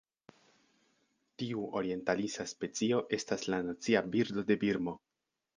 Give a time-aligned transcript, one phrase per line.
[1.41, 4.99] Tiu orientalisa specio estas la nacia birdo de Birmo.